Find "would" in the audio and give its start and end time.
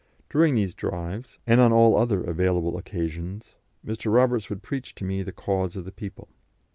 4.49-4.63